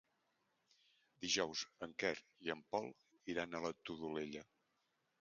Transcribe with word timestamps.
Dijous 1.25 1.61
en 1.87 1.95
Quer 2.05 2.13
i 2.49 2.55
en 2.57 2.65
Pol 2.75 2.91
iran 3.37 3.55
a 3.61 3.65
la 3.69 3.75
Todolella. 3.91 4.47